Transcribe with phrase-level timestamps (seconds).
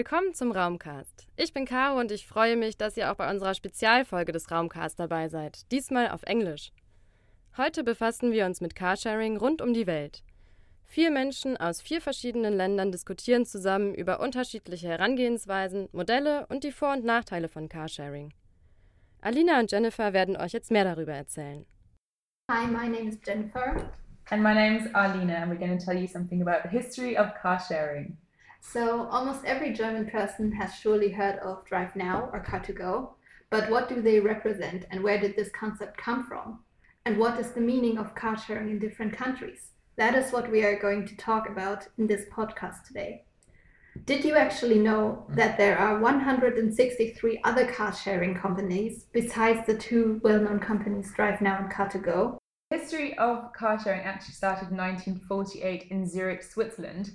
[0.00, 1.26] Willkommen zum Raumcast.
[1.36, 4.98] Ich bin Caro und ich freue mich, dass ihr auch bei unserer Spezialfolge des Raumcast
[4.98, 6.72] dabei seid, diesmal auf Englisch.
[7.58, 10.22] Heute befassen wir uns mit Carsharing rund um die Welt.
[10.86, 16.94] Vier Menschen aus vier verschiedenen Ländern diskutieren zusammen über unterschiedliche Herangehensweisen, Modelle und die Vor-
[16.94, 18.32] und Nachteile von Carsharing.
[19.20, 21.66] Alina und Jennifer werden euch jetzt mehr darüber erzählen.
[22.50, 23.92] Hi, my name is Jennifer.
[24.30, 27.18] And my name is Arlina, and we're going to tell you something about the history
[27.18, 28.16] of car sharing.
[28.60, 33.14] So, almost every German person has surely heard of Drive Now or Car2Go,
[33.50, 36.60] but what do they represent and where did this concept come from?
[37.04, 39.70] And what is the meaning of car sharing in different countries?
[39.96, 43.24] That is what we are going to talk about in this podcast today.
[44.04, 50.20] Did you actually know that there are 163 other car sharing companies besides the two
[50.22, 52.38] well known companies Drive Now and Car2Go?
[52.70, 57.10] The history of car sharing actually started in 1948 in Zurich, Switzerland,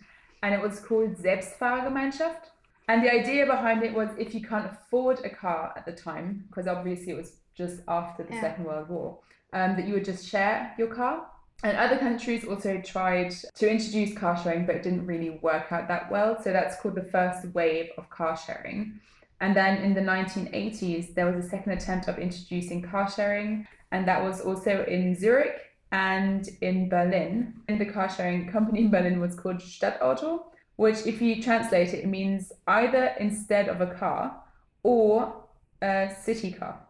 [0.46, 2.52] and it was called Selbstfahrergemeinschaft.
[2.88, 6.46] And the idea behind it was if you can't afford a car at the time,
[6.48, 8.42] because obviously it was just after the Yeah.
[8.42, 9.18] Second World War,
[9.54, 11.26] um, that you would just share your car.
[11.64, 15.88] And other countries also tried to introduce car sharing, but it didn't really work out
[15.88, 16.40] that well.
[16.40, 19.00] So that's called the first wave of car sharing.
[19.42, 24.08] And then in the 1980s, there was a second attempt of introducing car sharing, and
[24.08, 25.65] that was also in Zurich
[25.96, 27.54] and in Berlin.
[27.70, 30.44] And the car sharing company in Berlin was called StattAuto,
[30.76, 34.44] which, if you translate it, it means either instead of a car
[34.84, 35.34] or
[35.82, 36.82] a city car.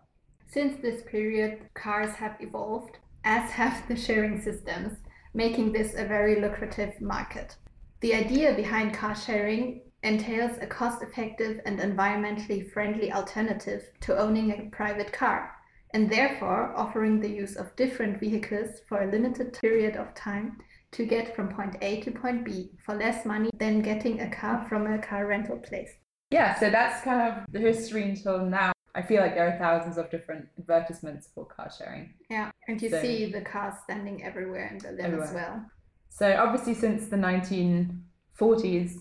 [0.48, 4.98] Since this period, cars have evolved, as have the sharing systems,
[5.36, 7.56] making this a very lucrative market.
[8.00, 14.52] The idea behind car sharing entails a cost effective and environmentally friendly alternative to owning
[14.52, 15.52] a private car,
[15.94, 20.58] and therefore offering the use of different vehicles for a limited period of time
[20.92, 24.66] to get from point A to point B for less money than getting a car
[24.68, 25.92] from a car rental place.
[26.32, 28.72] Yeah, so that's kind of the history until now.
[28.96, 32.14] I feel like there are thousands of different advertisements for car sharing.
[32.30, 35.66] Yeah, and you So- see the cars standing everywhere in Berlin as well.
[36.10, 38.98] So obviously, since the 1940s,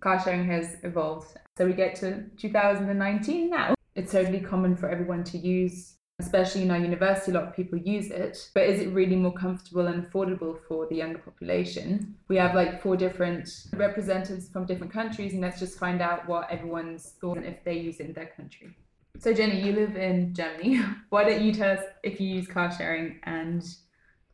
[0.00, 1.36] car sharing has evolved.
[1.56, 3.74] So we get to 2019 now.
[3.94, 7.30] It's totally common for everyone to use, especially in our university.
[7.30, 10.86] A lot of people use it, but is it really more comfortable and affordable for
[10.86, 12.16] the younger population?
[12.28, 16.50] We have like four different representatives from different countries, and let's just find out what
[16.50, 18.76] everyone's thought and if they use it in their country.
[19.20, 20.80] So Jenny, you live in Germany.
[21.10, 23.64] Why don't you tell us if you use car sharing and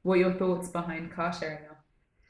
[0.03, 1.79] what your thoughts behind car sharing are?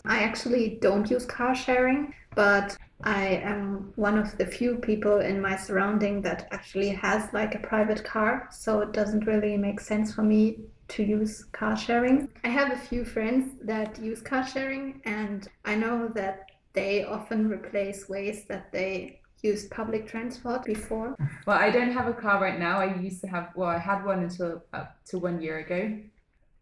[0.04, 5.40] I actually don't use car sharing, but I am one of the few people in
[5.40, 10.14] my surrounding that actually has like a private car, so it doesn't really make sense
[10.14, 12.28] for me to use car sharing.
[12.44, 17.48] I have a few friends that use car sharing, and I know that they often
[17.48, 21.14] replace ways that they used public transport before.
[21.46, 22.80] Well, I don't have a car right now.
[22.80, 26.00] I used to have, well, I had one until up to one year ago.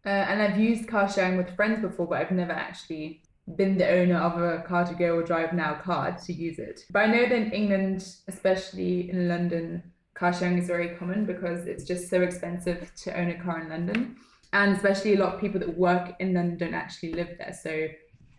[0.05, 3.22] Uh, and I've used car sharing with friends before, but I've never actually
[3.55, 6.81] been the owner of a car to go or drive now card to use it.
[6.91, 9.83] But I know that in England, especially in London,
[10.13, 13.69] car sharing is very common because it's just so expensive to own a car in
[13.69, 14.15] London.
[14.53, 17.57] And especially a lot of people that work in London don't actually live there.
[17.61, 17.87] So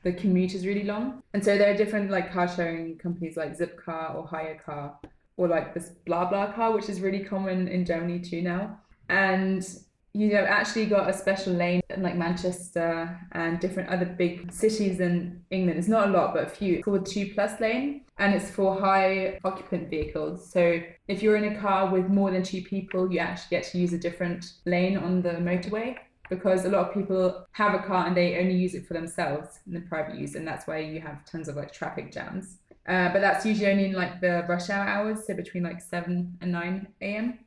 [0.04, 1.22] the commute is really long.
[1.32, 4.98] And so there are different like car sharing companies like Zipcar or Hire Car
[5.36, 8.78] or like this BlaBlaCar, which is really common in Germany too now.
[9.08, 9.66] And
[10.14, 15.00] you know, actually got a special lane in like Manchester and different other big cities
[15.00, 15.76] in England.
[15.76, 16.74] It's not a lot, but a few.
[16.74, 20.48] It's called two plus lane, and it's for high occupant vehicles.
[20.48, 23.78] So if you're in a car with more than two people, you actually get to
[23.78, 25.96] use a different lane on the motorway
[26.30, 29.58] because a lot of people have a car and they only use it for themselves
[29.66, 32.58] in the private use, and that's why you have tons of like traffic jams.
[32.86, 36.38] Uh, but that's usually only in like the rush hour hours, so between like 7
[36.40, 37.38] and 9 a.m.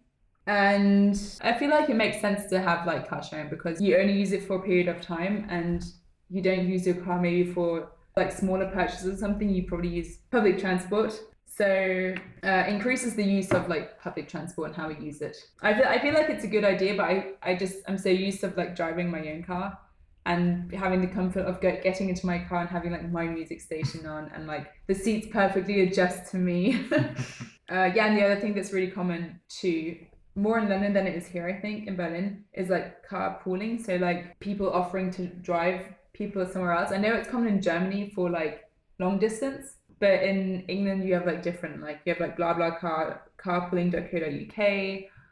[0.48, 4.14] And I feel like it makes sense to have like car sharing because you only
[4.14, 5.84] use it for a period of time and
[6.30, 9.50] you don't use your car maybe for like smaller purchases or something.
[9.50, 11.20] You probably use public transport.
[11.46, 15.38] So uh, increases the use of like public transport and how we use it.
[15.62, 18.10] I feel, I feel like it's a good idea, but I, I just I'm so
[18.10, 19.78] used to like driving my own car
[20.26, 23.60] and having the comfort of get, getting into my car and having like my music
[23.62, 26.86] station on and like the seats perfectly adjust to me.
[26.92, 29.98] uh, yeah, and the other thing that's really common too,
[30.38, 33.84] more in London than it is here, I think, in Berlin, is like carpooling.
[33.84, 35.82] So like people offering to drive
[36.14, 36.92] people somewhere else.
[36.92, 38.64] I know it's common in Germany for like
[39.00, 44.60] long distance, but in England you have like different like you have like BlaBlaCar carpooling.co.uk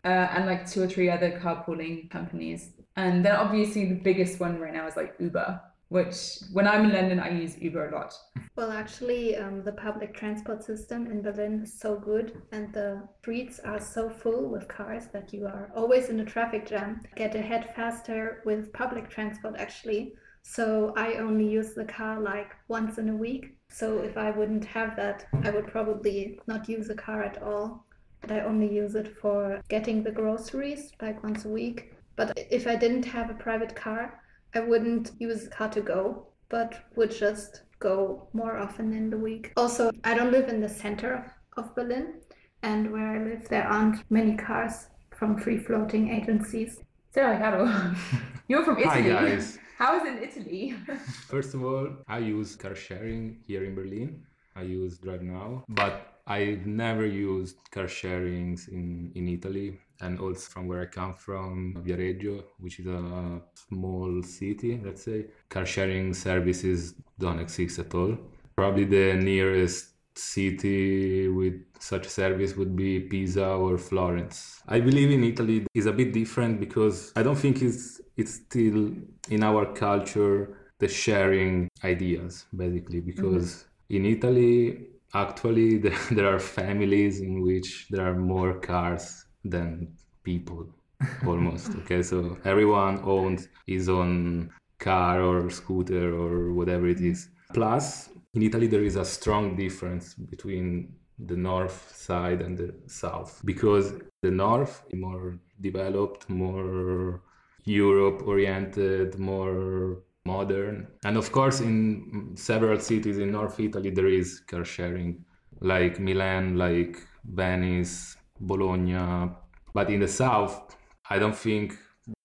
[0.05, 2.71] uh, and like two or three other carpooling companies.
[2.95, 5.61] And then obviously the biggest one right now is like Uber,
[5.95, 8.13] which when I'm in London, I use Uber a lot.
[8.57, 13.59] Well, actually, um, the public transport system in Berlin is so good, and the streets
[13.59, 17.01] are so full with cars that you are always in a traffic jam.
[17.15, 20.15] Get ahead faster with public transport, actually.
[20.41, 23.55] So I only use the car like once in a week.
[23.69, 27.85] So if I wouldn't have that, I would probably not use a car at all.
[28.29, 31.93] I only use it for getting the groceries like once a week.
[32.17, 34.21] But if I didn't have a private car,
[34.55, 39.51] I wouldn't use car to go, but would just go more often in the week.
[39.57, 41.13] Also, I don't live in the center
[41.57, 42.21] of, of Berlin,
[42.63, 44.87] and where I live, there aren't many cars
[45.17, 46.79] from free floating agencies.
[47.13, 47.93] So, Caro,
[48.47, 49.09] you're from Italy.
[49.11, 49.59] Hi guys.
[49.77, 50.75] How is it in Italy?
[51.27, 54.23] First of all, I use car sharing here in Berlin.
[54.55, 60.49] I use Drive Now, but I've never used car sharings in, in Italy and also
[60.49, 65.25] from where I come from, Viareggio, which is a small city, let's say.
[65.49, 68.17] Car sharing services don't exist at all.
[68.55, 74.61] Probably the nearest city with such service would be Pisa or Florence.
[74.67, 78.93] I believe in Italy is a bit different because I don't think it's it's still
[79.29, 83.95] in our culture the sharing ideas basically because mm-hmm.
[83.95, 85.77] in Italy actually
[86.11, 89.93] there are families in which there are more cars than
[90.23, 90.67] people
[91.25, 94.49] almost okay so everyone owns his own
[94.79, 100.13] car or scooter or whatever it is plus in italy there is a strong difference
[100.15, 107.21] between the north side and the south because the north is more developed more
[107.65, 110.87] europe oriented more modern.
[111.05, 115.23] And of course, in several cities in North Italy, there is car sharing,
[115.61, 119.31] like Milan, like Venice, Bologna.
[119.73, 120.75] But in the south,
[121.09, 121.77] I don't think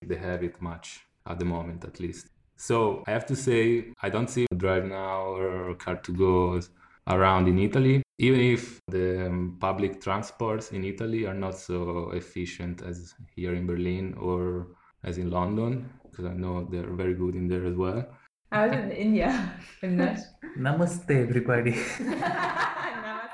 [0.05, 2.27] they have it much at the moment, at least.
[2.55, 6.67] So I have to say, I don't see Drive Now or Car2Go
[7.07, 12.83] around in Italy, even if the um, public transports in Italy are not so efficient
[12.83, 14.67] as here in Berlin or
[15.03, 18.05] as in London because I know they're very good in there as well.
[18.51, 20.19] I was in India in that.
[20.57, 21.75] Namaste, everybody.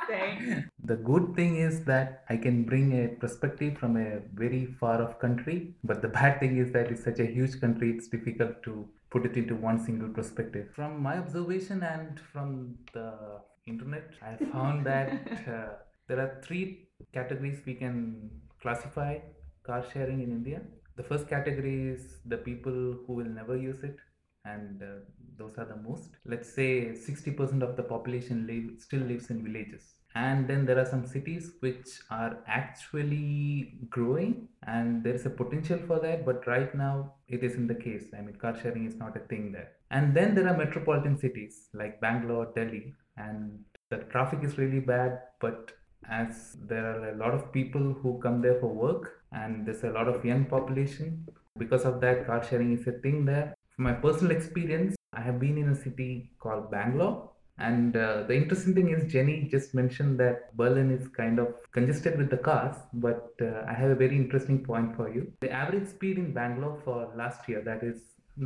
[0.09, 0.69] Namaste.
[0.83, 5.19] The good thing is that I can bring a perspective from a very far off
[5.19, 8.87] country, but the bad thing is that it's such a huge country, it's difficult to
[9.09, 10.69] put it into one single perspective.
[10.75, 15.11] From my observation and from the internet, I found that
[15.47, 15.73] uh,
[16.07, 18.29] there are three categories we can
[18.61, 19.19] classify
[19.65, 20.61] car sharing in India.
[20.95, 23.97] The first category is the people who will never use it,
[24.45, 24.85] and uh,
[25.37, 26.09] those are the most.
[26.25, 29.96] Let's say 60% of the population live, still lives in villages.
[30.19, 35.79] And then there are some cities which are actually growing, and there is a potential
[35.87, 38.05] for that, but right now it isn't the case.
[38.17, 39.71] I mean, car sharing is not a thing there.
[39.91, 42.85] And then there are metropolitan cities like Bangalore, Delhi,
[43.17, 43.59] and
[43.89, 45.77] the traffic is really bad, but
[46.09, 49.89] as there are a lot of people who come there for work and there's a
[49.89, 51.27] lot of young population
[51.57, 55.39] because of that car sharing is a thing there from my personal experience i have
[55.39, 57.29] been in a city called bangalore
[57.59, 62.17] and uh, the interesting thing is jenny just mentioned that berlin is kind of congested
[62.17, 65.87] with the cars but uh, i have a very interesting point for you the average
[65.87, 67.97] speed in bangalore for last year that is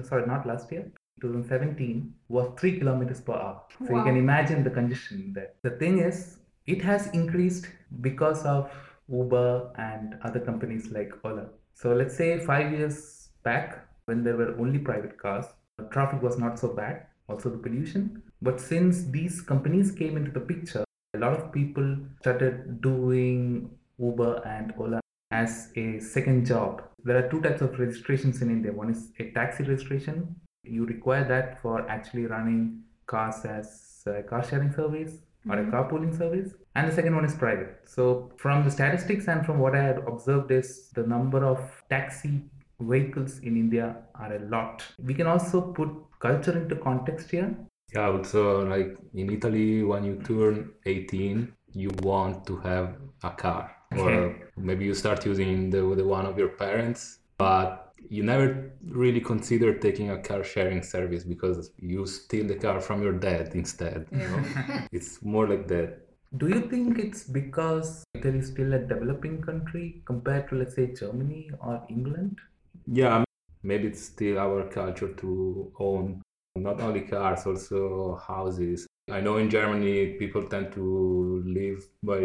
[0.04, 0.86] sorry not last year
[1.22, 3.98] 2017 was 3 kilometers per hour so wow.
[3.98, 7.68] you can imagine the congestion there the thing is it has increased
[8.02, 8.72] because of
[9.12, 11.48] Uber and other companies like Ola.
[11.74, 15.46] So let's say five years back, when there were only private cars,
[15.92, 18.22] traffic was not so bad, also the pollution.
[18.42, 20.84] But since these companies came into the picture,
[21.14, 23.70] a lot of people started doing
[24.00, 26.84] Uber and Ola as a second job.
[27.04, 28.72] There are two types of registrations in India.
[28.72, 30.36] One is a taxi registration.
[30.64, 35.14] You require that for actually running cars as a car sharing service
[35.50, 35.76] or a mm-hmm.
[35.76, 39.76] carpooling service and the second one is private so from the statistics and from what
[39.76, 41.60] i had observed is the number of
[41.90, 42.34] taxi
[42.82, 47.50] vehicles in india are a lot we can also put culture into context here
[47.94, 53.76] yeah also like in italy when you turn 18 you want to have a car
[53.98, 59.22] or maybe you start using the, the one of your parents but you never really
[59.22, 64.08] consider taking a car sharing service because you steal the car from your dad instead.
[64.12, 64.44] You know?
[64.92, 66.00] it's more like that.
[66.38, 70.94] Do you think it's because Italy is still a developing country compared to, let's say,
[70.94, 72.40] Germany or England?
[72.88, 73.24] Yeah,
[73.64, 76.22] maybe it's still our culture to own
[76.56, 78.86] not only cars, also houses.
[79.10, 82.20] I know in Germany people tend to live by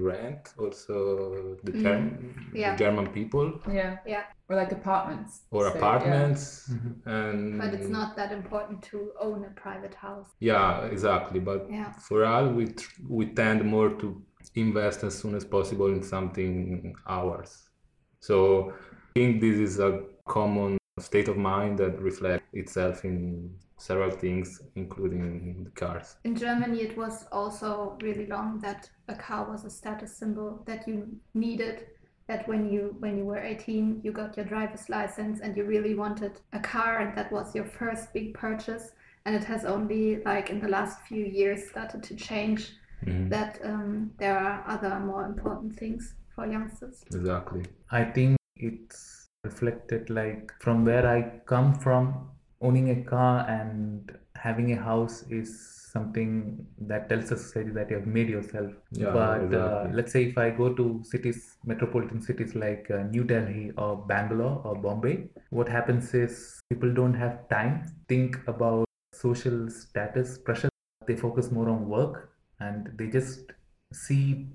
[0.00, 0.54] rent.
[0.58, 1.82] Also, the, Mm.
[1.82, 2.72] term, Yeah.
[2.72, 3.98] the German people Yeah.
[4.06, 4.24] Yeah.
[4.48, 5.42] Or like apartments.
[5.50, 5.76] or So, yeah.
[5.78, 6.92] apartments, Mhm.
[7.06, 10.28] and But it's not that important to own a private house.
[10.40, 11.38] Yeah, exactly.
[11.40, 11.92] But Yeah.
[11.92, 14.22] for us, we tr- we tend more to
[14.54, 17.68] invest as soon as possible in something ours.
[18.20, 18.38] So
[18.70, 24.60] I think this is a common state of mind that reflects itself in several things,
[24.76, 26.16] including the cars.
[26.24, 30.86] In Germany, it was also really long that a car was a status symbol that
[30.86, 30.96] you
[31.34, 31.86] needed.
[32.28, 35.94] That when you when you were 18, you got your driver's license and you really
[35.94, 38.92] wanted a car, and that was your first big purchase.
[39.24, 42.62] And it has only like in the last few years started to change.
[43.04, 43.30] Mhm.
[43.30, 47.04] That um, there are other more important things for youngsters.
[47.14, 47.62] Exactly.
[47.90, 54.72] I think it's reflected like from where I come from, owning a car and having
[54.72, 58.70] a house is something that tells the society that you have made yourself.
[58.92, 63.24] Yeah, but uh, let's say if I go to cities, metropolitan cities like uh, New
[63.24, 69.70] Delhi or Bangalore or Bombay, what happens is people don't have time think about social
[69.70, 70.68] status pressure.
[71.06, 73.52] They focus more on work and they just
[73.92, 74.48] see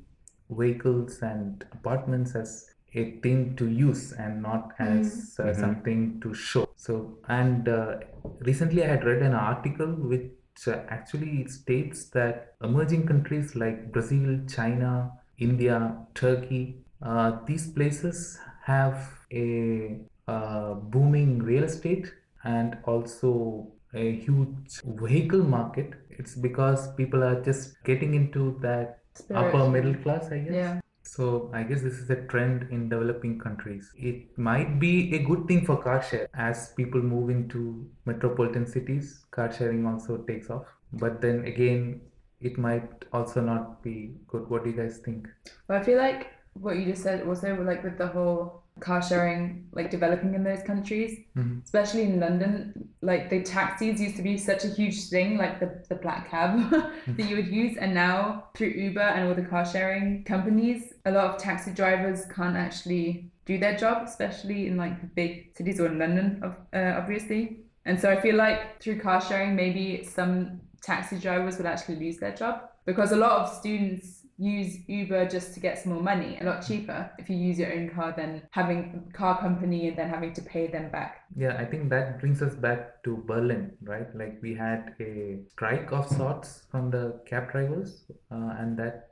[0.50, 5.60] vehicles and apartments as a thing to use and not as uh, Mhm.
[5.60, 6.68] something to show.
[6.76, 8.00] So, and uh,
[8.42, 13.92] recently I had read an article which uh, actually it states that emerging countries like
[13.92, 16.64] Brazil, China, India, Turkey,
[17.02, 25.94] uh, these places have a uh, booming real estate and also a huge vehicle market.
[26.10, 29.00] It's because people are just getting into that
[29.34, 30.54] upper middle class, I guess.
[30.54, 30.80] Yeah.
[31.04, 33.92] So I guess this is a trend in developing countries.
[33.96, 39.26] It might be a good thing for car share as people move into metropolitan cities.
[39.32, 42.02] Car sharing also takes off, but then again,
[42.42, 44.50] it might also not be good.
[44.50, 45.28] What do you guys think?
[45.68, 49.68] Well, I feel like what you just said also like with the whole car sharing
[49.74, 51.64] like developing in those countries, Mhm.
[51.64, 55.84] especially in London, like the taxis used to be such a huge thing, like the,
[55.90, 56.70] the black cab
[57.08, 57.78] that you would use.
[57.78, 62.26] And now through Uber and all the car sharing companies, a lot of taxi drivers
[62.26, 66.58] can't actually do their job, especially in like the big cities or in London, of-
[66.74, 67.60] uh, obviously.
[67.86, 72.18] And so I feel like through car sharing, maybe some taxi drivers would actually lose
[72.18, 76.38] their job because a lot of students use Uber just to get some more money,
[76.42, 79.98] a lot cheaper if you use your own car than having a car company and
[79.98, 81.24] then having to pay them back.
[81.36, 84.14] Yeah, I think that brings us back to Berlin, right?
[84.16, 89.10] Like we had a strike of sorts from the cab drivers, uh, and that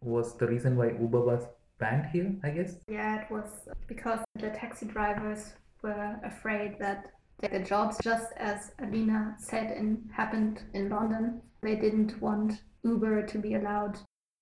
[0.00, 1.44] was the reason why Uber was
[1.78, 2.76] banned here, I guess.
[2.88, 9.34] Yeah, it was because the taxi drivers were afraid that their jobs, just as Alina
[9.38, 11.40] said, in, happened in London.
[11.62, 13.98] They didn't want Uber to be allowed.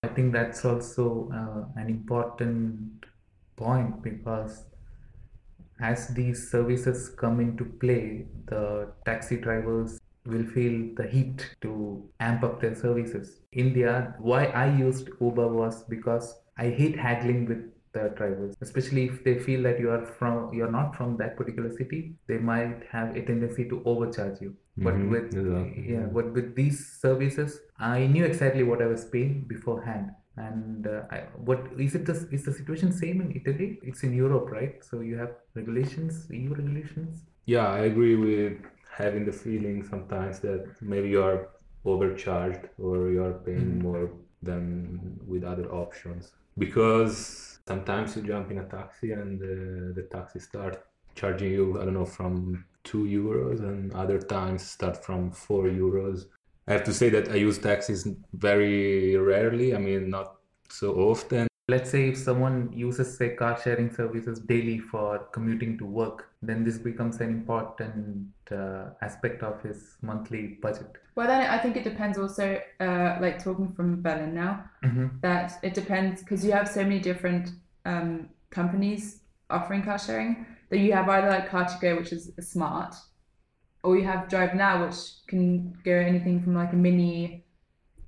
[0.09, 3.05] I think that's also uh, an important
[3.57, 4.65] point because
[5.81, 12.43] as these services come into play, the taxi drivers will feel the heat to amp
[12.43, 13.41] up their services.
[13.53, 19.25] India, why I used Uber was because I hate haggling with the drivers, especially if
[19.25, 23.17] they feel that you are from you're not from that particular city, they might have
[23.17, 24.55] a tendency to overcharge you.
[24.77, 26.07] But Mhm, with yeah, yeah.
[26.19, 30.11] but with these services, I knew exactly what I was paying beforehand.
[30.37, 31.19] And uh, I,
[31.49, 32.07] what is it?
[32.07, 33.81] The, is the situation same in Italy?
[33.83, 34.85] It's in Europe, right?
[34.85, 37.25] So you have regulations, EU regulations.
[37.47, 38.59] Yeah, I agree with
[38.97, 41.49] having the feeling sometimes that maybe you are
[41.85, 43.83] overcharged or you are paying Mhm.
[43.83, 44.11] more
[44.43, 46.33] than with other options.
[46.59, 50.85] Because sometimes you jump in a taxi and uh, the taxi start
[51.15, 56.27] charging you, I don't know, from two euros, and other times start from four euros.
[56.67, 59.75] I have to say that I use taxis very rarely.
[59.75, 60.37] I mean, not
[60.69, 61.48] so often.
[61.71, 66.65] Let's say if someone uses say car sharing services daily for commuting to work, then
[66.65, 70.91] this becomes an important uh, aspect of his monthly budget.
[71.15, 74.65] Well, then I think it depends also, uh, like talking from Berlin now,
[75.21, 77.51] that it depends because you have so many different
[77.85, 79.21] um, companies
[79.51, 82.95] offering car sharing that you have either like Car2Go, which is smart,
[83.83, 84.97] or you have Drive Now, which
[85.27, 87.45] can go anything from like a mini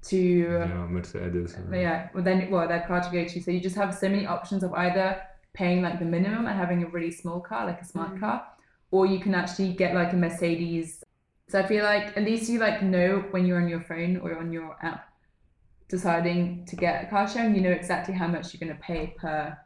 [0.02, 1.56] to Yeah, Mercedes.
[1.72, 3.40] yeah, well then well that car to go to.
[3.42, 5.20] So you just have so many options of either
[5.52, 8.20] paying like the minimum and having a really small car, like a smart Mhm.
[8.20, 8.46] car,
[8.90, 11.02] or you can actually get like a Mercedes.
[11.48, 14.36] So I feel like at least you like know when you're on your phone or
[14.38, 15.06] on your app
[15.88, 19.58] deciding to get a car sharing, you know exactly how much you're gonna pay per,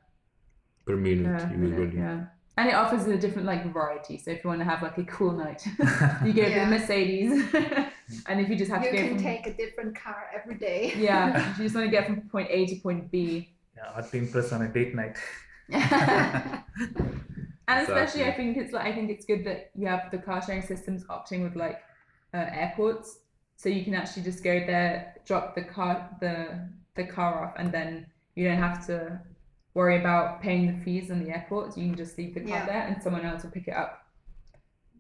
[0.87, 1.79] per minute, per minute.
[1.81, 1.99] usually.
[1.99, 2.25] Yeah.
[2.57, 4.17] And it offers a different like variety.
[4.17, 5.67] So if you want to have like a cool night,
[6.25, 6.64] you go for Yeah.
[6.64, 7.45] the Mercedes.
[8.26, 10.56] and if you just have you to go can from take a different car every
[10.56, 10.92] day.
[10.96, 13.50] yeah, if you just want to get from point A to point B.
[13.76, 15.16] Yeah, or to impress on a date night.
[15.70, 16.62] and
[17.68, 20.62] especially I think it's like I think it's good that you have the car sharing
[20.62, 21.80] systems opting with like
[22.34, 23.20] uh, airports,
[23.56, 27.73] so you can actually just go there, drop the car the the car off, and
[27.73, 29.20] then you don't have to
[29.75, 31.76] worry about paying the fees in the airport.
[31.76, 32.66] You can just leave the car Yeah.
[32.66, 34.06] there, and someone else will pick it up.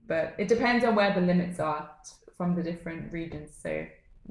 [0.06, 3.56] But it depends on where the limits are t- from the different regions.
[3.60, 3.86] So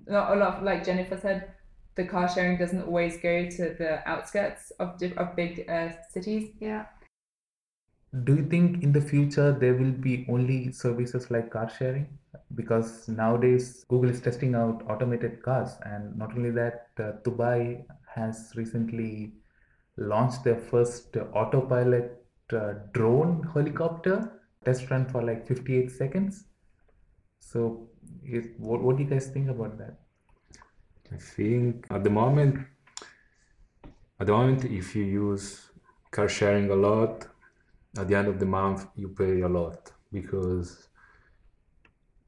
[0.07, 1.53] not a lot, like Jennifer said,
[1.95, 6.51] the car sharing doesn't always go to the outskirts of diff- of big uh, cities.
[6.59, 6.85] yeah.
[8.23, 12.07] Do you think in the future there will be only services like car sharing?
[12.53, 18.53] Because nowadays Google is testing out automated cars, and not only that, uh, Dubai has
[18.55, 19.33] recently
[19.97, 26.45] launched their first uh, autopilot uh, drone helicopter test run for like 58 seconds.
[27.39, 27.89] So,
[28.25, 29.99] is, what, what do you guys think about that?
[31.11, 32.65] I think at the moment,
[34.19, 35.69] at the moment, if you use
[36.11, 37.27] car sharing a lot,
[37.97, 40.87] at the end of the month you pay a lot because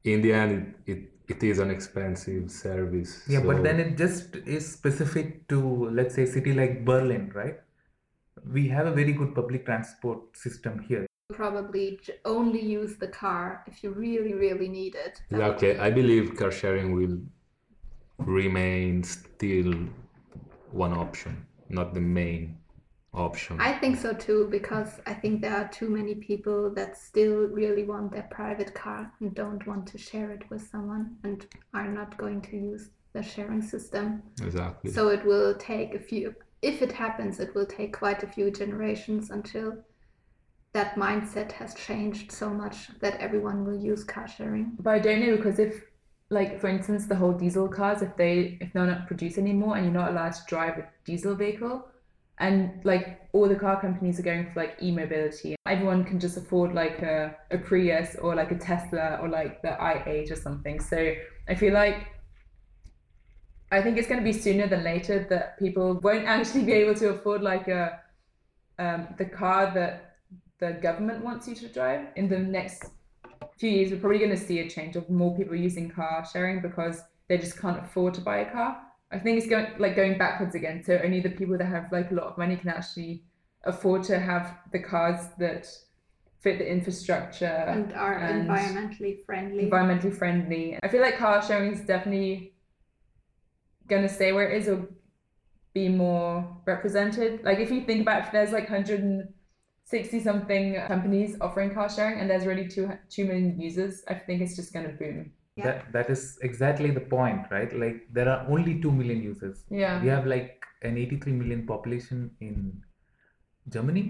[0.04, 3.24] in the end it, it, it is an expensive service.
[3.28, 7.58] Yeah, but then it just is specific to, let's say, a city like Berlin, right?
[8.52, 11.06] We have a very good public transport system here.
[11.36, 15.20] Probably only use the car if you really, really need it.
[15.30, 15.72] That Exactly.
[15.72, 17.18] be- I believe car sharing will
[18.18, 19.74] remain still
[20.70, 22.58] one option, not the main
[23.12, 23.60] option.
[23.60, 27.82] I think so too, because I think there are too many people that still really
[27.82, 32.16] want their private car and don't want to share it with someone and are not
[32.16, 34.22] going to use the sharing system.
[34.40, 34.92] Exactly.
[34.92, 38.52] So it will take a few, if it happens, it will take quite a few
[38.52, 39.76] generations until
[40.76, 44.72] that mindset has changed so much that everyone will use car sharing.
[44.78, 45.82] But I don't know because if,
[46.28, 49.86] like, for instance, the whole diesel cars, if they if they're not produced anymore and
[49.86, 51.88] you're not allowed to drive a diesel vehicle,
[52.38, 56.74] and like all the car companies are going for like e-mobility, everyone can just afford
[56.74, 60.78] like a, a Prius or like a Tesla or like the i8 or something.
[60.78, 61.14] So
[61.48, 62.08] I feel like
[63.72, 66.96] I think it's going to be sooner than later that people won't actually be able
[66.96, 68.00] to afford like a
[68.78, 70.15] um, the car that
[70.58, 72.84] the government wants you to drive in the next
[73.58, 76.60] few years we're probably going to see a change of more people using car sharing
[76.60, 78.80] because they just can't afford to buy a car.
[79.12, 82.10] I think it's going like going backwards again so only the people that have like
[82.10, 83.24] a lot of money can actually
[83.64, 85.66] afford to have the cars that
[86.40, 89.64] fit the infrastructure And are and environmentally friendly.
[89.68, 90.78] environmentally friendly.
[90.82, 92.54] I feel like car sharing is definitely
[93.88, 94.88] going to stay where it is or
[95.74, 97.42] be more represented.
[97.44, 98.68] Like if you think about if there's like
[99.90, 104.40] 160 something companies offering car sharing and there's already two, 2 million users i think
[104.42, 105.66] it's just going to boom Yeah.
[105.66, 107.70] That that is exactly the point, right?
[107.82, 109.60] Like there are only two million users.
[109.82, 112.56] yeah We have like an 83 million population in
[113.76, 114.02] Germany,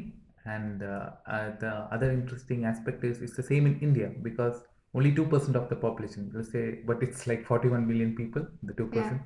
[0.44, 4.56] and uh, uh, the other interesting aspect is it's the same in India because
[4.94, 6.26] only two percent of the population.
[6.34, 9.22] Let's say, but it's like 41 million people, the two percent.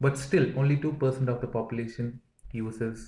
[0.00, 2.20] But still, only two percent of the population
[2.52, 3.06] uses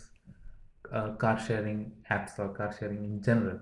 [0.92, 3.58] uh, car sharing apps or car sharing in general.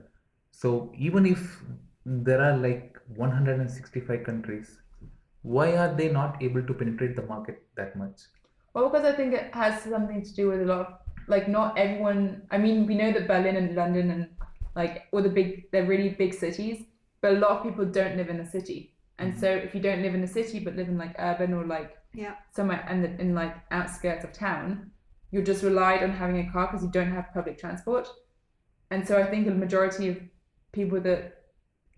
[0.50, 1.62] So even if
[2.04, 4.80] there are like 165 countries,
[5.42, 8.20] why are they not able to penetrate the market that much?
[8.74, 10.86] well because i think it has something to do with a lot of
[11.26, 14.28] like not everyone i mean we know that berlin and london and
[14.76, 16.84] like all the big they're really big cities
[17.20, 20.02] but a lot of people don't live in a city and so if you don't
[20.02, 22.34] live in a city but live in like urban or like Yeah.
[22.52, 24.90] somewhere in, the, in like outskirts of town
[25.30, 28.08] you're just relied on having a car because you don't have public transport
[28.90, 30.16] and so i think the majority of
[30.72, 31.36] people that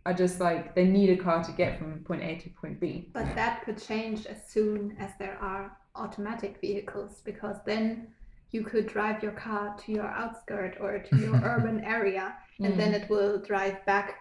[0.05, 3.09] are just like they need a car to get from point a to point b
[3.13, 8.09] But that could change as soon as there are automatic vehicles because then
[8.51, 12.93] you could drive your car to your outskirt or to your urban area and then
[12.93, 13.03] mm.
[13.03, 14.19] it will drive back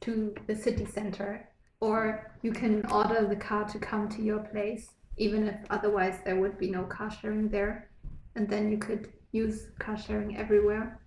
[0.00, 1.48] to the city center.
[1.80, 6.36] Or you can order the car to come to your place, even if otherwise there
[6.36, 7.90] would be no car sharing there.
[8.36, 11.00] And then you could use car sharing everywhere.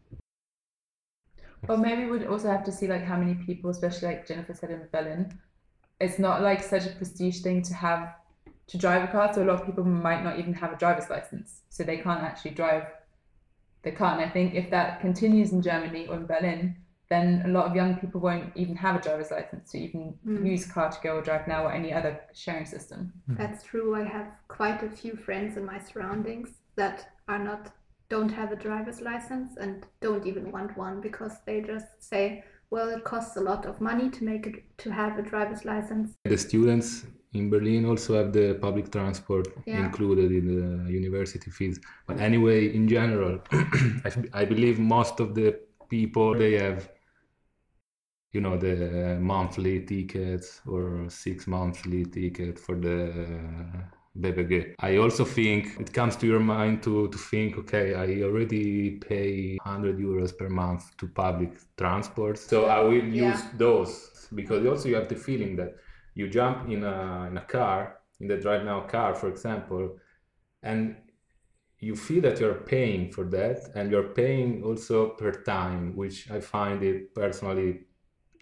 [1.68, 4.72] Or maybe we'd also have to see like how many people, especially like Jennifer said
[4.72, 5.38] in Berlin,
[6.00, 8.16] it's not like such a prestige thing to have
[8.68, 9.34] to drive a car.
[9.34, 12.22] So a lot of people might not even have a driver's license, so they can't
[12.22, 12.84] actually drive
[13.84, 14.13] the car.
[14.13, 16.76] And I think if that continues in Germany or in Berlin,
[17.10, 20.46] then a lot of young people won't even have a driver's license to even Mm.
[20.46, 23.13] use car to go or drive now or any other sharing system.
[23.30, 23.96] That's true.
[23.96, 27.72] I have quite a few friends in my surroundings that are not
[28.10, 32.90] don't have a driver's license and don't even want one because they just say, well,
[32.90, 36.13] it costs a lot of money to make it to have a driver's license.
[36.24, 39.86] The students in Berlin also have the public transport Yeah.
[39.86, 40.46] included in
[40.86, 41.80] the university fees.
[42.08, 45.60] But anyway, in general, I, I believe most of the
[45.90, 46.90] people they have,
[48.32, 53.00] you know, the monthly tickets or six monthly ticket for the
[54.19, 54.75] BVG.
[54.80, 59.58] I also think it comes to your mind to, to think, okay, I already pay
[59.63, 63.32] 100 euros per month to public transport, so I will Yeah.
[63.32, 65.75] use those because also you have the feeling that
[66.15, 69.97] you jump in a, in a car, in the drive now car, for example,
[70.63, 70.95] and
[71.80, 76.39] you feel that you're paying for that and you're paying also per time, which I
[76.39, 77.82] find it personally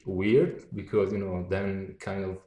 [0.06, 2.38] weird because, you know, then kind of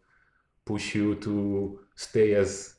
[0.64, 2.77] push you to stay as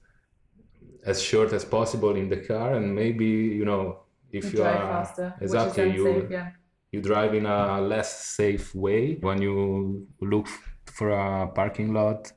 [1.05, 3.99] as short as possible in the car and maybe, you know,
[4.31, 6.49] if You you drive are faster, exactly you unsafe, yeah.
[6.91, 10.47] you drive in a less safe way when you look
[10.85, 12.31] for a parking lot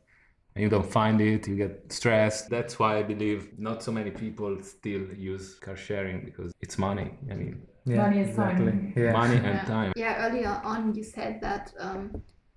[0.55, 4.11] and you don't find it you get stressed that's why i believe not so many
[4.11, 8.68] people still use car sharing because it's money i mean Yeah, Money is time.
[8.68, 9.03] exactly.
[9.03, 9.12] Yeah.
[9.12, 9.64] money and Yeah.
[9.77, 12.03] time Yeah, earlier on you said that um,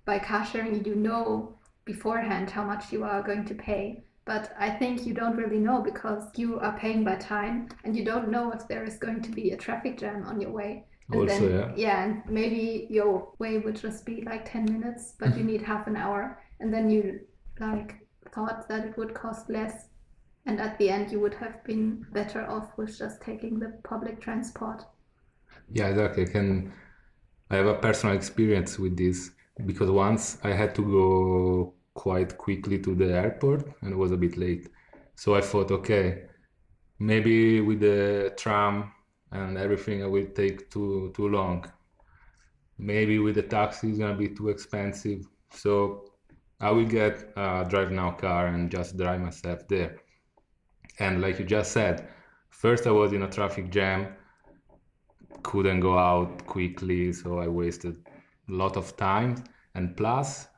[0.04, 4.04] by car sharing you know beforehand how much you are going to pay.
[4.26, 8.04] But I think you don't really know because you are paying by time and you
[8.04, 10.84] don't know if there is going to be a traffic jam on your way.
[11.12, 12.04] And Also, then, yeah.
[12.04, 15.96] and maybe your way would just be like 10 minutes, but you need half an
[15.96, 16.42] hour.
[16.60, 17.20] And then you
[17.60, 19.88] like thought that it would cost less.
[20.46, 24.20] And at the end, you would have been better off with just taking the public
[24.20, 24.82] transport.
[25.72, 26.72] yeah exactly i can
[27.50, 29.30] i have a personal experience with this
[29.64, 34.16] because once i had to go quite quickly to the airport and it was a
[34.16, 34.68] bit late.
[35.16, 36.24] So i thought okay
[36.98, 38.92] maybe with the tram
[39.32, 41.64] and everything it will take too too long.
[42.78, 45.26] Maybe with the taxi it's gonna be too expensive.
[45.50, 45.72] So
[46.60, 49.96] i will get a drive now car and just drive myself there.
[50.98, 52.08] And like you just said
[52.50, 54.00] first i was in a traffic jam
[55.42, 57.96] couldn't go out quickly so i wasted
[58.48, 59.32] a lot of time.
[59.74, 60.48] And plus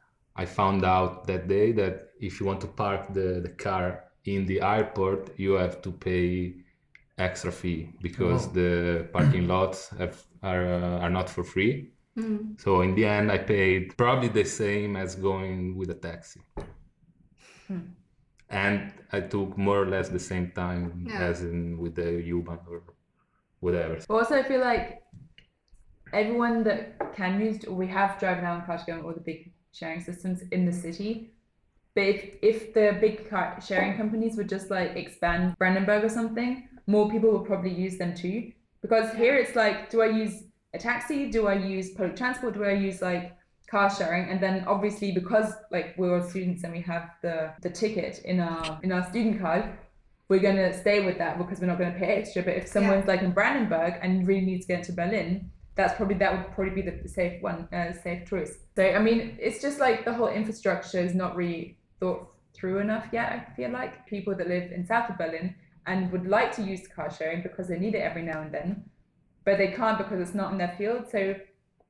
[0.42, 1.94] i found out that day that
[2.28, 3.84] if you want to park the, the car
[4.24, 6.54] in the airport you have to pay
[7.28, 8.52] extra fee because Oh.
[8.60, 8.72] the
[9.16, 10.16] parking lots have,
[10.50, 11.72] are, uh, are not for free
[12.18, 12.60] Mm.
[12.64, 16.40] so in the end i paid probably the same as going with a taxi
[17.68, 17.84] Hmm.
[18.50, 21.28] and i took more or less the same time Yeah.
[21.30, 22.80] as in with the u-bahn or
[23.60, 24.86] whatever also, I feel like
[26.12, 26.80] everyone that
[27.18, 29.40] can use, we have driven car sharing all the big
[29.78, 31.32] sharing systems in the city.
[31.94, 36.68] But if, if the big car sharing companies would just like expand Brandenburg or something,
[36.86, 38.52] more people would probably use them too.
[38.82, 41.30] Because here it's like, do I use a taxi?
[41.30, 42.54] Do I use public transport?
[42.54, 43.36] Do I use like
[43.70, 44.30] car sharing?
[44.30, 48.40] And then obviously because like we're all students and we have the the ticket in
[48.40, 49.64] our in our student card,
[50.28, 52.42] we're gonna stay with that because we're not gonna pay extra.
[52.42, 56.16] But if someone's like in Brandenburg and really needs to get into Berlin, that's probably
[56.16, 58.58] that would probably be the safe one, uh, safe choice.
[58.74, 63.06] So I mean, it's just like the whole infrastructure is not really thought through enough
[63.12, 63.32] yet.
[63.32, 65.54] I feel like people that live in south of Berlin
[65.86, 68.90] and would like to use car sharing because they need it every now and then,
[69.44, 71.04] but they can't because it's not in their field.
[71.08, 71.36] So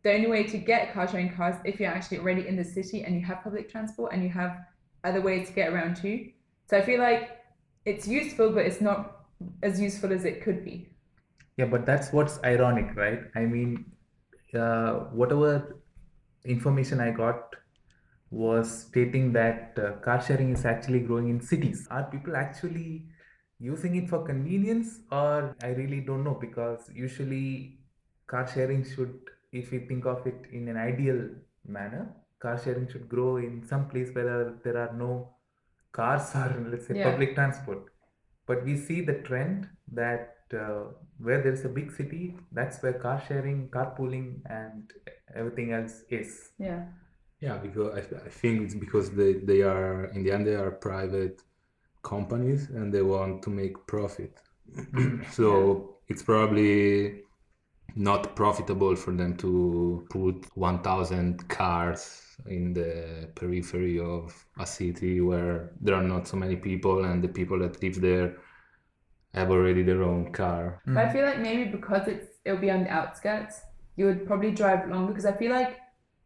[0.02, 3.04] the only way to get car sharing cars if you're actually already in the city
[3.04, 4.58] and you have public transport and you have
[5.02, 6.28] other ways to get around too.
[6.68, 7.40] So I feel like
[7.86, 9.24] it's useful, but it's not
[9.62, 10.90] as useful as it could be.
[11.58, 13.20] Yeah, but that's what's ironic, right?
[13.36, 13.92] I mean,
[14.54, 15.82] uh, whatever
[16.44, 17.56] information I got
[18.30, 21.88] was stating that uh, car sharing is actually growing in cities.
[21.90, 23.08] Are people actually
[23.60, 27.80] using it for convenience, or I really don't know because usually
[28.28, 29.18] car sharing should,
[29.52, 31.30] if we think of it in an ideal
[31.66, 35.36] manner, car sharing should grow in some place where there are no
[35.92, 37.04] cars or let's say Yeah.
[37.04, 37.86] public transport.
[38.46, 40.84] But we see the trend that Uh,
[41.18, 44.92] where there is a big city, that's where car sharing, carpooling, and
[45.34, 46.50] everything else is.
[46.58, 46.84] Yeah.
[47.40, 50.72] Yeah, because I, I think it's because they, they are in the end they are
[50.72, 51.42] private
[52.02, 54.40] companies and they want to make profit.
[54.76, 55.22] Mm-hmm.
[55.32, 57.22] so it's probably
[57.94, 65.72] not profitable for them to put 1000 cars in the periphery of a city where
[65.80, 68.36] there are not so many people and the people that live there
[69.34, 70.80] have already their own car.
[70.86, 73.60] But I feel like maybe because it's it'll be on the outskirts,
[73.96, 75.78] you would probably drive longer because I feel like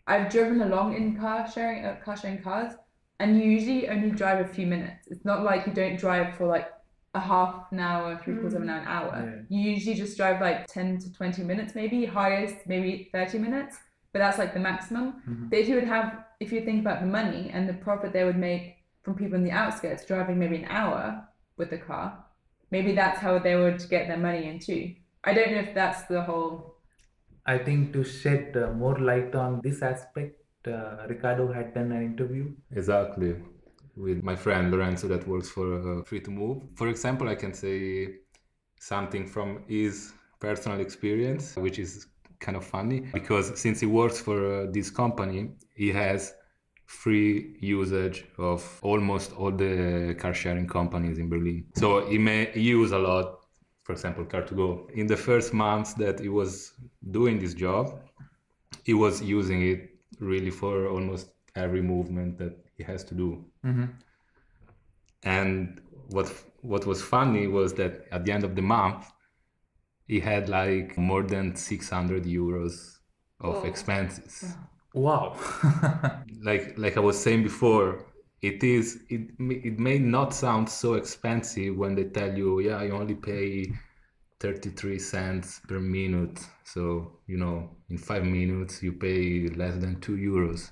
[0.06, 2.74] I've driven along in car sharing uh, car sharing cars
[3.20, 5.08] and you usually only drive a few minutes.
[5.08, 6.68] It's not like you don't drive for like
[7.14, 9.44] a half an hour, three quarters of an hour, an hour.
[9.48, 13.76] You usually just drive like 10 to 20 minutes maybe, highest maybe 30 minutes,
[14.12, 15.22] but that's like the maximum.
[15.28, 15.50] Mhm.
[15.50, 18.24] But if you would have if you think about the money and the profit they
[18.24, 22.24] would make from people in the outskirts driving maybe an hour with the car,
[22.72, 24.94] maybe that's how they would get their money in too.
[25.22, 26.78] I don't know if that's the whole.
[27.46, 32.02] I think to shed uh, more light on this aspect, uh, Ricardo had done an
[32.02, 32.52] interview.
[32.72, 33.36] Exactly.
[33.94, 35.66] With my friend Lorenzo that works for
[36.00, 36.62] uh, Free to Move.
[36.76, 38.14] For example, I can say
[38.80, 42.06] something from his personal experience, which is
[42.40, 46.34] kind of funny because since he works for uh, this company, he has
[46.92, 51.64] free usage of almost all the car sharing companies in Berlin.
[51.74, 53.46] So he may use a lot,
[53.82, 54.90] for example, Car2Go.
[54.90, 56.72] In the first months that he was
[57.10, 57.98] doing this job,
[58.84, 59.80] he was using it
[60.20, 63.44] really for almost every movement that he has to do.
[63.64, 63.86] Mm-hmm.
[65.24, 66.28] And what
[66.60, 69.10] what was funny was that at the end of the month,
[70.06, 72.98] he had like more than 600 euros
[73.40, 73.68] of Whoa.
[73.70, 74.34] expenses.
[74.44, 74.71] Wow.
[76.42, 78.04] Like like I was saying before,
[78.42, 82.82] it is it may- it may not sound so expensive when they tell you, yeah,
[82.82, 83.72] you only pay
[84.40, 86.40] 33 cents per minute.
[86.64, 90.70] So you know, in five minutes you pay less than two euros.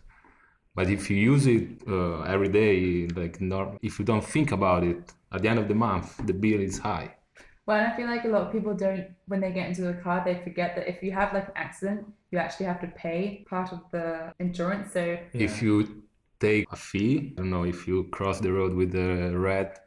[0.75, 3.39] But if you use it uh, every day, like
[3.83, 6.79] if you don't think about it, at the end of the month, the bill is
[6.79, 7.17] high.
[7.71, 9.93] Well, and I feel like a lot of people don't, when they get into the
[9.93, 13.47] car, they forget that if you have like an accident, you actually have to pay
[13.49, 14.93] part of the insurance.
[14.93, 16.03] So If you
[16.41, 19.79] take a fee, I don't know, if you cross the road with a red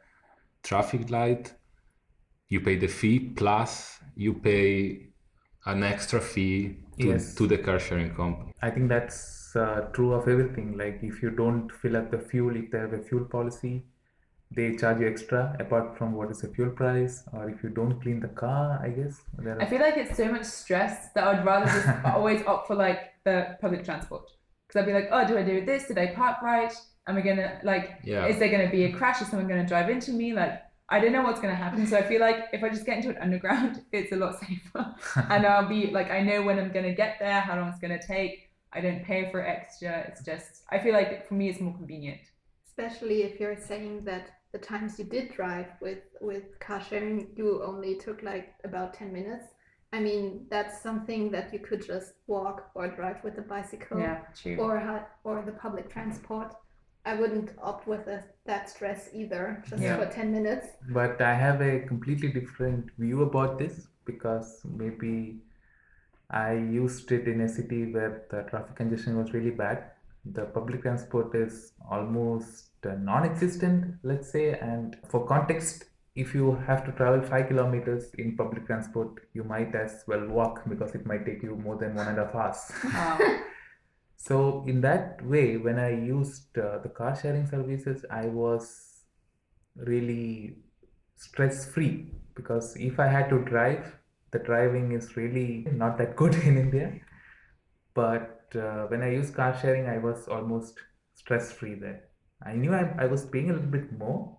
[0.62, 1.52] traffic light,
[2.48, 5.10] you pay the fee plus you pay
[5.66, 7.34] an extra fee to, Yes.
[7.34, 8.52] to the car sharing company.
[8.62, 10.78] I think that's uh, true of everything.
[10.78, 13.84] Like if you don't fill up the fuel, if they have a fuel policy,
[14.54, 17.24] they charge you extra apart from what is the fuel price.
[17.32, 20.30] Or if you don't clean the car, I guess there I feel like it's so
[20.30, 24.30] much stress that I'd rather just always opt for like the public transport.
[24.66, 25.88] Because I'd be like, oh, do I do this?
[25.88, 26.72] Did I park right?
[27.06, 27.98] Am I gonna like?
[28.04, 28.26] Yeah.
[28.26, 29.20] Is there gonna be a crash?
[29.20, 30.32] Is someone gonna drive into me?
[30.32, 31.86] Like, I don't know what's gonna happen.
[31.86, 34.94] So I feel like if I just get into an underground, it's a lot safer.
[35.30, 38.02] and I'll be like, I know when I'm gonna get there, how long it's gonna
[38.02, 38.50] take.
[38.72, 40.04] I don't pay for extra.
[40.08, 42.20] It's just, I feel like for me, it's more convenient.
[42.66, 47.48] Especially if you're saying that the times you did drive with with car sharing, you
[47.70, 49.46] only took like about 10 minutes.
[49.96, 54.20] I mean, that's something that you could just walk or drive with a bicycle Yeah,
[54.64, 54.76] or
[55.24, 56.50] or the public transport.
[57.06, 58.18] I wouldn't opt with a,
[58.50, 59.96] that stress either, just Yeah.
[59.98, 60.68] for 10 minutes.
[60.98, 63.74] but I have a completely different view about this
[64.10, 64.48] because
[64.82, 65.14] maybe
[66.30, 69.84] I used it in a city where the traffic congestion was really bad.
[70.24, 74.58] The public transport is almost non-existent, let's say.
[74.58, 79.74] And for context, if you have to travel five kilometers in public transport, you might
[79.74, 82.72] as well walk because it might take you more than one and a half hours.
[82.84, 83.40] Wow.
[84.24, 89.02] So in that way, when I used uh, the car sharing services, I was
[89.76, 90.56] really
[91.14, 93.98] stress free because if I had to drive,
[94.30, 97.00] the driving is really not that good in India.
[97.92, 100.78] But uh, when I used car sharing, I was almost
[101.14, 102.04] stress free there.
[102.42, 104.36] I knew I, I was paying a little bit more,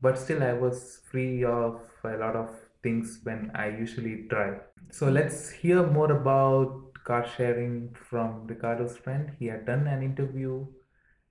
[0.00, 2.50] but still I was free of a lot of
[2.82, 4.60] things when I usually drive.
[4.90, 9.32] So let's hear more about car sharing from Ricardo's friend.
[9.38, 10.66] He had done an interview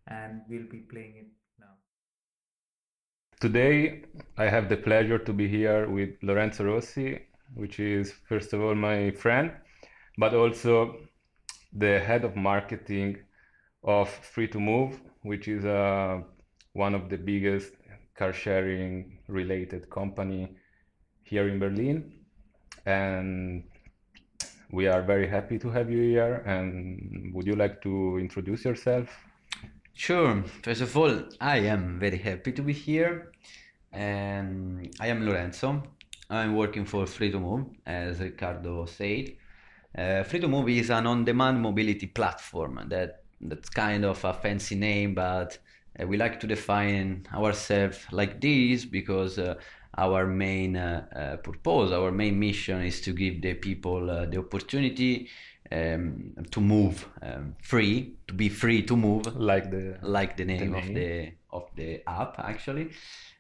[0.08, 1.28] and we'll be playing it
[1.60, 1.74] now.
[3.39, 4.04] Today,
[4.38, 7.20] I have the pleasure to be here with Lorenzo Rossi,
[7.54, 9.52] which is, first of all, my friend,
[10.17, 10.98] but also
[11.74, 13.17] the head of marketing
[13.84, 16.22] of Free to Move, which is uh,
[16.74, 17.74] one of the biggest
[18.16, 20.50] car sharing related company
[21.24, 22.13] here in Berlin.
[22.86, 23.63] And
[24.72, 26.36] we are very happy to have you here.
[26.46, 29.10] And would you like to introduce yourself?
[29.94, 30.44] Sure.
[30.63, 33.32] First of all, I am very happy to be here.
[33.92, 35.84] And I am Lorenzo.
[36.30, 39.34] I'm working for Free to Move, as Ricardo said.
[39.98, 42.86] Uh, Free to Move is an on-demand mobility platform.
[42.90, 45.58] That that's kind of a fancy name, but
[46.00, 49.56] uh, we like to define ourselves like this because uh,
[49.97, 54.38] our main uh, uh, purpose, our main mission is to give the people uh, the
[54.38, 55.30] opportunity
[55.71, 60.73] um, to move um, free, to be free to move, Like the like the name,
[60.76, 60.93] of name.
[60.93, 62.89] the of the app actually,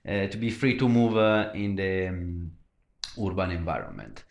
[0.07, 2.51] uh, to be free to move uh, in the um,
[3.19, 4.23] urban environment.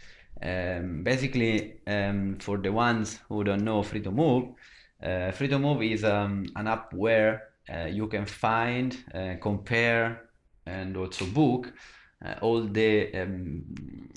[0.42, 4.48] Um, basically, um, for the ones who don't know Free to Move,
[5.02, 10.28] uh, Free to Move is um, an app where uh, you can find, uh, compare,
[10.66, 11.72] and also book
[12.24, 13.62] uh, all the um,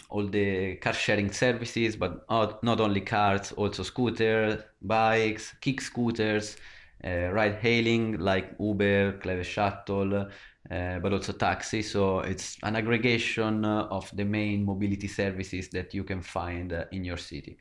[0.10, 6.58] all the car sharing services, but not, not only cars, also scooters, bikes, kick scooters,
[7.04, 10.32] uh, ride hailing like Uber, CleverShuttle,
[10.72, 11.82] uh, but also taxi.
[11.82, 17.18] So it's an aggregation of the main mobility services that you can find in your
[17.18, 17.58] city.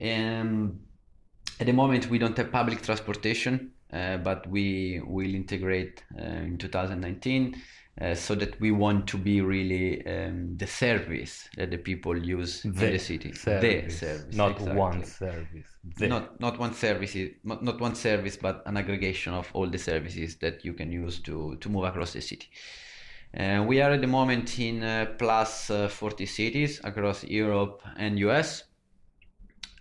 [0.00, 0.80] And
[1.58, 6.58] at the moment, we don't have public transportation, uh, but we will integrate uh, in
[6.58, 7.60] 2019.
[8.00, 12.64] Uh, so that we want to be really um, the service that the people use
[12.64, 13.30] in the city.
[13.32, 14.76] Service, the service, not exactly.
[14.76, 15.66] one service.
[15.98, 16.08] The.
[16.08, 20.36] Not not one service, not, not one service, but an aggregation of all the services
[20.36, 22.48] that you can use to to move across the city.
[23.36, 28.18] Uh, we are at the moment in uh, plus uh, 40 cities across Europe and
[28.20, 28.64] US.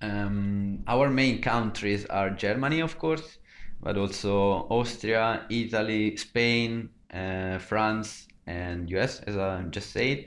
[0.02, 3.38] Um, our main countries are Germany, of course,
[3.82, 10.26] but also Austria, Italy, Spain, uh, France, and US, as I just said.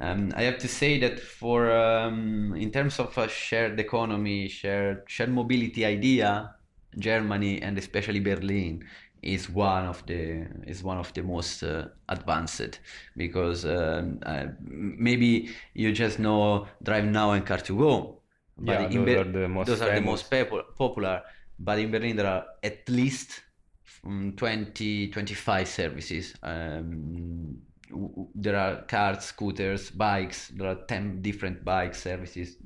[0.00, 5.02] Um, I have to say that for um, in terms of a shared economy, shared
[5.08, 6.54] shared mobility idea,
[6.98, 8.84] Germany and especially Berlin
[9.22, 12.78] is one of the is one of the most uh, advanced
[13.16, 18.17] because um, uh, maybe you just know Drive Now and Car2Go, but
[18.62, 21.22] yeah, those, Ber- are the most those are the most popular.
[21.58, 23.42] But in Berlin there are at least
[24.04, 26.34] um, 20 25 services.
[26.42, 27.58] Um,
[28.34, 30.48] there are cars, scooters, bikes.
[30.48, 32.56] There are 10 different bike services.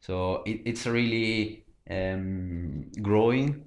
[0.00, 3.64] So it, it's really um, growing,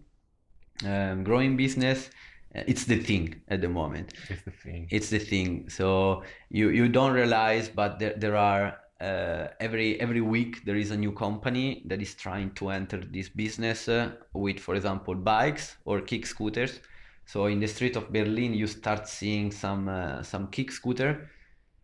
[0.86, 2.10] um, growing business.
[2.54, 4.14] It's the thing at the moment.
[4.30, 4.88] It's the thing.
[4.90, 5.70] It's the thing.
[5.70, 10.92] So you, you don't realize, but there, there are uh, every every week there is
[10.92, 15.78] a new company that is trying to enter this business uh, with, for example, bikes
[15.86, 16.82] or kick scooters.
[17.26, 21.30] So in the street of Berlin, you start seeing some uh, some kick scooter.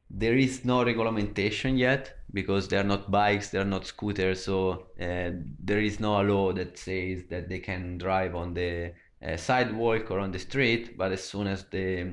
[0.10, 4.44] There is no regulation yet because they are not bikes, they are not scooters.
[4.44, 5.32] So uh,
[5.64, 8.94] there is no law that says that they can drive on the
[9.26, 10.98] uh, sidewalk or on the street.
[10.98, 12.08] But as soon as the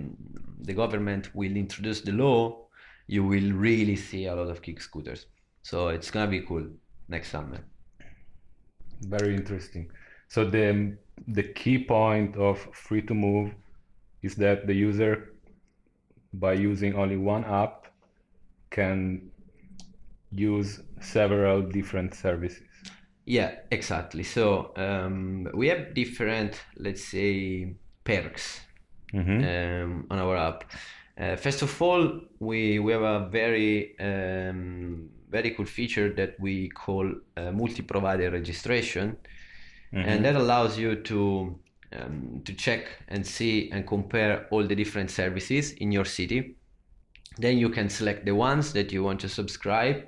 [0.60, 2.61] the government will introduce the law,
[3.06, 5.26] you will really see a lot of kick scooters.
[5.62, 6.66] So it's gonna be cool
[7.08, 7.58] next summer.
[9.02, 9.90] Very interesting.
[10.28, 10.96] So the
[11.28, 13.54] the key point of Free2Move
[14.22, 15.34] is that the user
[16.32, 17.86] by using only one app
[18.70, 19.30] can
[20.30, 22.62] use several different services
[23.26, 27.72] yeah exactly so um, we have different let's say
[28.04, 28.60] perks
[29.12, 29.84] mm-hmm.
[29.84, 30.64] um, on our app
[31.18, 36.68] uh, first of all we, we have a very um, very cool feature that we
[36.68, 39.16] call uh, multi-provider registration
[39.94, 40.08] Mm-hmm.
[40.08, 41.58] and that allows you to
[41.94, 46.56] um, to check and see and compare all the different services in your city.
[47.36, 50.06] Then you can select the ones that you want to subscribe.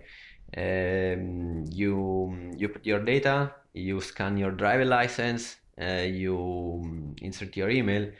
[0.57, 7.69] Um, you you put your data, you scan your driver license, uh, you insert your
[7.69, 8.11] email,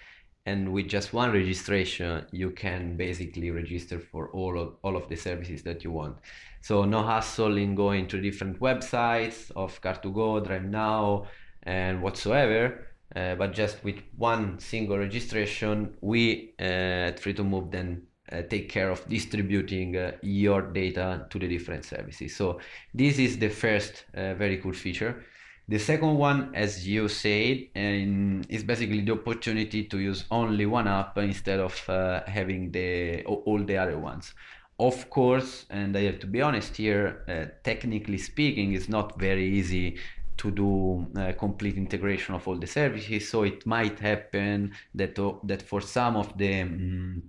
[0.47, 5.17] and with just one registration, you can basically register for all of all of the
[5.17, 6.19] services that you want.
[6.61, 11.27] So no hassle in going to different websites of Car2Go, Drive Now,
[11.63, 12.89] and whatsoever.
[13.17, 18.03] Uh, but just with one single registration, we uh, at Free2Move then
[18.33, 22.35] uh, take care of distributing uh, your data to the different services.
[22.35, 22.61] So
[22.93, 25.25] this is the first uh, very cool feature.
[25.67, 30.87] The second one, as you said, um, is basically the opportunity to use only one
[30.87, 34.35] app instead of uh, having the all the other ones.
[34.79, 39.97] Of course, and I have to be honest here, technically speaking, it's not very easy
[40.37, 43.29] to do uh, complete integration of all the services.
[43.29, 47.23] So it might happen that uh, that for some of the um,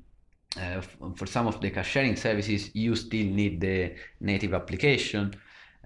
[0.60, 0.82] uh,
[1.16, 5.34] for some of the car sharing services, you still need the native application,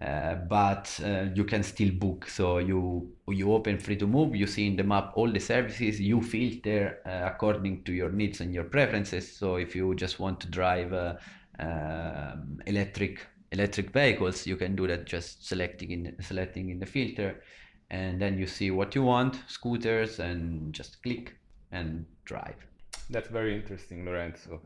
[0.01, 2.29] Uh, but uh, you can still book.
[2.29, 6.99] So you you open Free2Move, you see in the map all the services, you filter
[7.05, 9.35] uh, according to your needs and your preferences.
[9.35, 10.93] So if you just want to drive
[11.59, 17.41] um, electric electric vehicles you can do that just selecting in selecting in the filter
[17.89, 21.35] and then you see what you want scooters and just click
[21.71, 22.55] and drive
[23.09, 24.61] that's very interesting lorenzo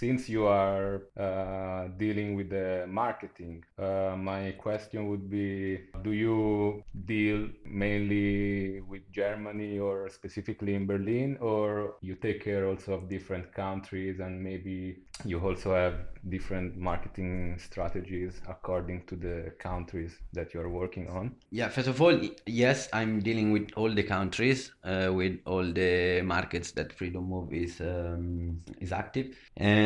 [0.00, 6.82] since you are uh, dealing with the marketing uh, my question would be do you
[7.06, 13.52] deal mainly with germany or specifically in berlin or you take care also of different
[13.54, 15.94] countries and maybe you also have
[16.28, 21.34] different marketing strategies according to the countries that you're working on?
[21.50, 26.22] Yeah first of all yes i'm dealing with all the countries uh, with all the
[26.22, 29.36] markets that Free2Move is um, is active.
[29.56, 29.83] And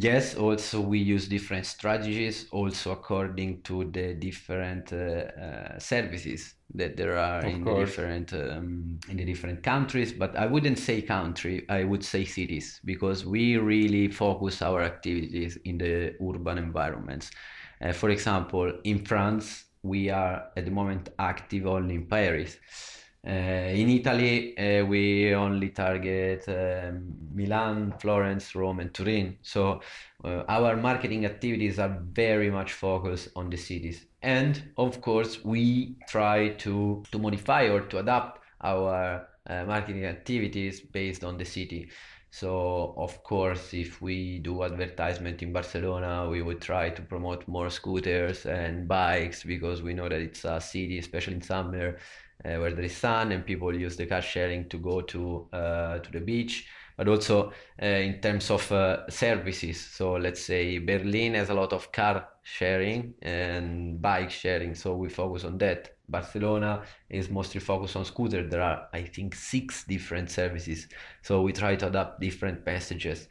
[0.00, 6.96] yes also we use different strategies also according to the different uh, uh, services that
[6.96, 10.12] there are Of in the different um, in the different countries.
[10.12, 15.58] But i wouldn't say country i would say cities because we really focus our activities
[15.64, 17.30] in the urban environments.
[17.80, 22.56] Uh, for example in france we are at the moment active only in paris
[23.24, 29.38] in Italy, uh, we only target um, Milan, Florence, Rome, and Turin.
[29.42, 29.80] So
[30.24, 34.06] our marketing activities are very much focused on the cities.
[34.22, 40.80] And of course, we try to, to modify or to adapt our uh, marketing activities
[40.80, 41.90] based on the city.
[42.30, 47.68] So, of course, if we do advertisement in Barcelona, we would try to promote more
[47.68, 51.98] scooters and bikes because we know that it's a city, especially in summer,
[52.44, 55.98] uh, where there is sun and people use the car sharing to go to uh,
[55.98, 56.66] to the beach.
[56.96, 59.80] But also uh, in terms of uh, services.
[59.80, 64.74] So let's say Berlin has a lot of car sharing and bike sharing.
[64.74, 65.96] So we focus on that.
[66.08, 68.46] Barcelona is mostly focused on scooter.
[68.46, 70.86] There are, I think, six different services.
[71.22, 73.28] So we try to adapt different messages.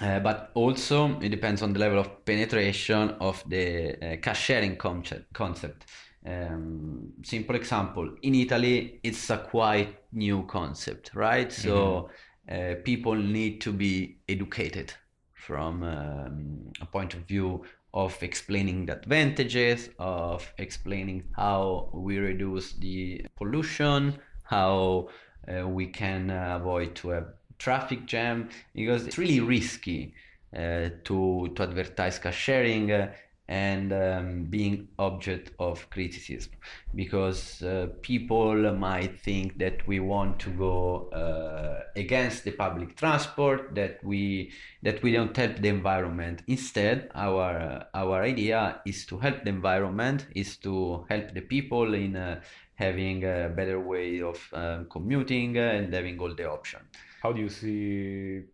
[0.00, 4.76] Uh, but also it depends on the level of penetration of the uh, car sharing
[4.76, 5.32] concept.
[5.32, 5.86] concept.
[6.26, 11.52] Um, simple example in Italy, it's a quite new concept, right?
[11.52, 12.10] So
[12.50, 14.92] uh, people need to be educated
[15.34, 17.64] from um, a point of view
[17.94, 25.08] of explaining the advantages, of explaining how we reduce the pollution, how
[25.48, 30.12] uh, we can uh, avoid to have traffic jam, because it's really risky
[30.54, 33.12] uh, to to advertise car sharing uh,
[33.48, 36.52] and um, being object of criticism.
[36.94, 43.74] Because uh, people might think that we want to go uh, against the public transport
[43.74, 46.42] that we that we don't help the environment.
[46.46, 51.94] Instead our uh, our idea is to help the environment is to help the people
[51.94, 52.40] in uh,
[52.74, 56.84] having a better way of um, commuting and having all the options
[57.22, 58.44] How do you see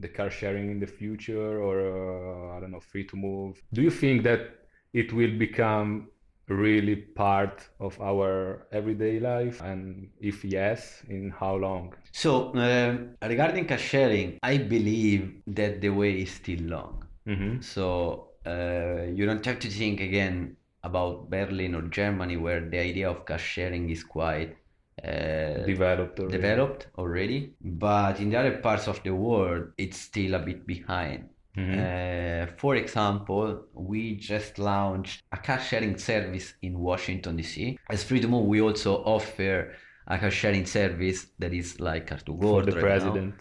[0.00, 3.56] the car sharing in the future or uh, I don't know, Free2Move?
[3.72, 4.40] Do you think that
[4.92, 6.08] it will become
[6.48, 9.60] really part of our everyday life?
[9.62, 11.94] And if yes, in how long?
[12.12, 17.06] So, uh, regarding car sharing, I believe that the way is still long.
[17.26, 22.78] hmm So, uh, you don't have to think again about Berlin or Germany, where the
[22.78, 24.56] idea of car sharing is quite
[25.04, 26.36] uh, Developed already.
[26.38, 27.52] developed already.
[27.60, 31.28] But in the other parts of the world, it's still a bit behind.
[31.56, 31.78] Mhm.
[31.78, 37.78] Uh, for example, we just launched a car sharing service in Washington DC.
[37.88, 39.74] As Free2Move, we also offer
[40.06, 43.32] a car sharing service that is like Car2Go For the right now.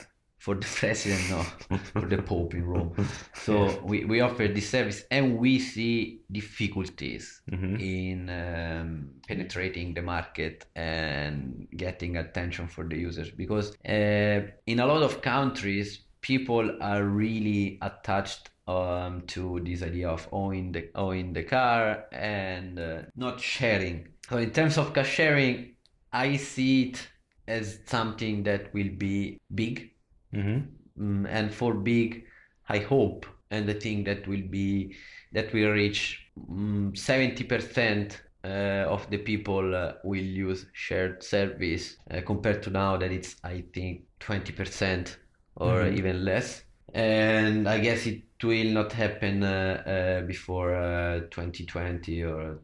[0.43, 2.91] For the president, no, for the Pope in Rome.
[3.33, 7.79] So we, we offer this service and we see difficulties Mhm.
[7.79, 8.89] in um,
[9.27, 14.39] penetrating the market and getting attention for the users because uh,
[14.71, 15.87] in a lot of countries
[16.19, 22.79] people are really attached um, to this idea of owning the owning the car and
[22.79, 24.09] uh, not sharing.
[24.29, 25.75] So in terms of car sharing,
[26.11, 27.07] I see it
[27.47, 29.91] as something that will be big
[30.33, 30.67] Mhm.
[30.99, 32.25] Mm, and for big
[32.69, 34.95] i hope and i think that will be
[35.31, 42.21] that will reach mm, 70% uh, of the people uh, will use shared service uh,
[42.25, 45.17] compared to now that it's i think 20%
[45.55, 45.97] or Mhm.
[45.97, 46.63] even less
[46.93, 52.59] and i guess it will not happen uh, uh, before uh, 2020 or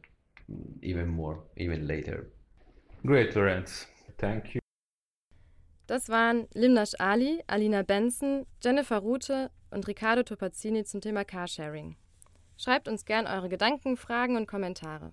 [0.81, 2.29] even more even later
[3.05, 3.87] Great, Lorenz.
[4.17, 4.58] Thank you.
[5.89, 11.95] Das waren Limnash Ali, Alina Benson, Jennifer Rute und Riccardo Topazzini zum Thema Carsharing.
[12.57, 15.11] Schreibt uns gern eure Gedanken, Fragen und Kommentare.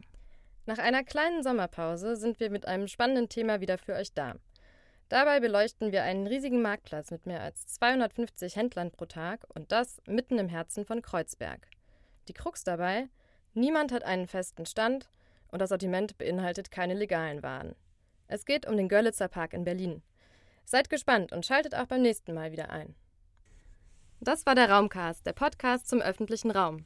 [0.67, 4.35] Nach einer kleinen Sommerpause sind wir mit einem spannenden Thema wieder für euch da.
[5.09, 10.03] Dabei beleuchten wir einen riesigen Marktplatz mit mehr als 250 Händlern pro Tag und das
[10.07, 11.69] mitten im Herzen von Kreuzberg.
[12.29, 13.09] Die Krux dabei,
[13.55, 15.09] niemand hat einen festen Stand
[15.49, 17.75] und das Sortiment beinhaltet keine legalen Waren.
[18.29, 20.03] Es geht um den Görlitzer Park in Berlin.
[20.69, 22.97] Seid gespannt und schaltet auch beim nächsten Mal wieder ein.
[24.19, 26.85] Das war der Raumcast, der Podcast zum öffentlichen Raum.